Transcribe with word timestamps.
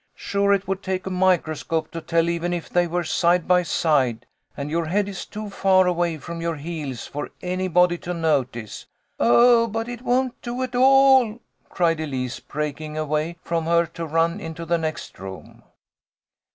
"Sure 0.15 0.51
it 0.51 0.67
would 0.67 0.81
take 0.81 1.05
a 1.05 1.11
microscope 1.11 1.91
to 1.91 2.01
tell, 2.01 2.27
even 2.27 2.53
if 2.53 2.67
they 2.71 2.87
were 2.87 3.03
side 3.03 3.47
by 3.47 3.61
side, 3.61 4.25
and 4.57 4.71
your 4.71 4.87
head 4.87 5.07
is 5.07 5.27
too 5.27 5.47
far 5.51 5.85
away 5.85 6.17
from 6.17 6.41
your 6.41 6.55
heels 6.55 7.05
for 7.05 7.29
anybody 7.43 7.99
to 7.99 8.11
notice."" 8.11 8.87
Oh, 9.19 9.67
but 9.67 9.87
it 9.87 10.01
won't 10.01 10.41
do 10.41 10.63
at 10.63 10.73
all!" 10.75 11.39
cried 11.69 11.99
Elise, 11.99 12.39
break 12.39 12.81
ing 12.81 12.97
away 12.97 13.37
from 13.43 13.65
her 13.65 13.85
to 13.93 14.07
run 14.07 14.39
into 14.39 14.65
the 14.65 14.79
next 14.79 15.19
room. 15.19 15.61